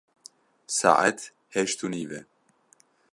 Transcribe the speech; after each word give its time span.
Saet 0.77 1.19
heşt 1.53 1.79
û 1.85 1.87
nîv 1.93 2.11
e. 2.17 2.19